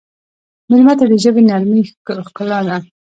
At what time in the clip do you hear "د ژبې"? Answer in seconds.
1.11-1.41